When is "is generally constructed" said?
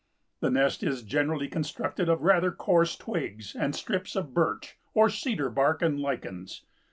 0.81-2.09